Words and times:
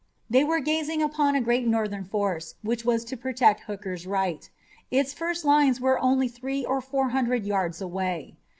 They 0.31 0.43
were 0.43 0.61
gazing 0.61 1.03
upon 1.03 1.35
a 1.35 1.41
great 1.41 1.67
Northern 1.67 2.03
force 2.05 2.55
which 2.63 2.83
was 2.83 3.05
to 3.05 3.15
protect 3.15 3.65
Hooker's 3.65 4.07
right. 4.07 4.49
Its 4.89 5.13
first 5.13 5.45
lines 5.45 5.79
were 5.79 5.99
only 5.99 6.27
three 6.27 6.65
or 6.65 6.81
four 6.81 7.09
hundred 7.09 7.45
yards 7.45 7.81
away. 7.81 8.35